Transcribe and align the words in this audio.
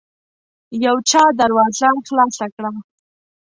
يو 0.85 0.95
چا 1.09 1.23
دروازه 1.39 1.89
خلاصه 2.07 2.45
کړه. 2.55 2.71